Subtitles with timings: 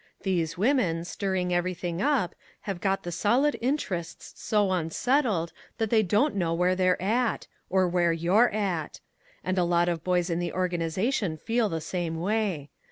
[0.23, 6.33] These women, stirring everything up, have got the solid interests so unsettled that they don't
[6.33, 8.99] know where they're at or where you're at.
[9.43, 12.71] And a lot of boys in the organization feel the same way.